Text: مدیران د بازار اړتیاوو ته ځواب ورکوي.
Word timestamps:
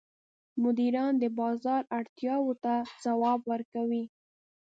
مدیران 0.63 1.13
د 1.19 1.25
بازار 1.39 1.81
اړتیاوو 1.99 2.53
ته 2.63 2.73
ځواب 3.03 3.39
ورکوي. 3.51 4.03